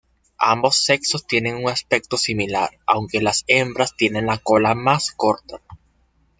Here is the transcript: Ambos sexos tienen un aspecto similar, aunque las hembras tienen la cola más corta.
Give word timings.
Ambos 0.39 0.83
sexos 0.83 1.27
tienen 1.27 1.57
un 1.57 1.69
aspecto 1.69 2.17
similar, 2.17 2.71
aunque 2.87 3.21
las 3.21 3.43
hembras 3.45 3.95
tienen 3.95 4.25
la 4.25 4.39
cola 4.39 4.73
más 4.73 5.11
corta. 5.11 5.61